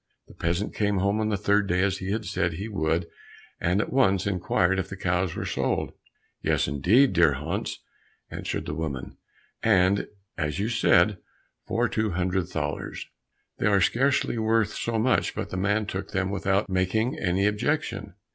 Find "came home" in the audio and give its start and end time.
0.73-1.19